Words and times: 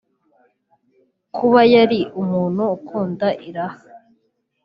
Kuba 1.35 1.61
yari 1.73 1.99
umuntu 2.21 2.61
ukunda 2.77 3.27
iraha 3.47 3.79